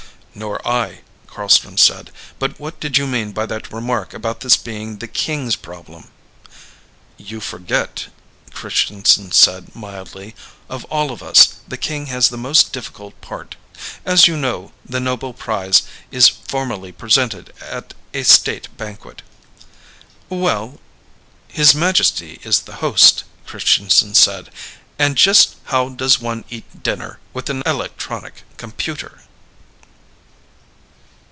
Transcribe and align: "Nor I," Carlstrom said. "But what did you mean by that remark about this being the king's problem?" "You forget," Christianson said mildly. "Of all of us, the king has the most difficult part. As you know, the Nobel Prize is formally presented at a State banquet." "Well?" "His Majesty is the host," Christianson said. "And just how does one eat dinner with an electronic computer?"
"Nor 0.33 0.65
I," 0.65 1.01
Carlstrom 1.27 1.77
said. 1.77 2.09
"But 2.39 2.57
what 2.57 2.79
did 2.79 2.97
you 2.97 3.05
mean 3.05 3.33
by 3.33 3.45
that 3.47 3.71
remark 3.73 4.13
about 4.13 4.39
this 4.39 4.55
being 4.55 4.99
the 4.99 5.07
king's 5.09 5.57
problem?" 5.57 6.07
"You 7.17 7.41
forget," 7.41 8.07
Christianson 8.53 9.33
said 9.33 9.75
mildly. 9.75 10.33
"Of 10.69 10.85
all 10.85 11.11
of 11.11 11.21
us, 11.21 11.55
the 11.67 11.75
king 11.75 12.05
has 12.05 12.29
the 12.29 12.37
most 12.37 12.71
difficult 12.71 13.19
part. 13.19 13.57
As 14.05 14.25
you 14.25 14.37
know, 14.37 14.71
the 14.85 15.01
Nobel 15.01 15.33
Prize 15.33 15.83
is 16.11 16.29
formally 16.29 16.93
presented 16.93 17.51
at 17.59 17.93
a 18.13 18.23
State 18.23 18.69
banquet." 18.77 19.23
"Well?" 20.29 20.79
"His 21.49 21.75
Majesty 21.75 22.39
is 22.43 22.61
the 22.61 22.75
host," 22.77 23.25
Christianson 23.45 24.15
said. 24.15 24.49
"And 24.97 25.17
just 25.17 25.57
how 25.65 25.89
does 25.89 26.21
one 26.21 26.45
eat 26.49 26.83
dinner 26.83 27.19
with 27.33 27.49
an 27.49 27.61
electronic 27.65 28.43
computer?" 28.55 29.17